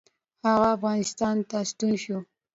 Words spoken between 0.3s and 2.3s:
هغه افغانستان ته ستون شو.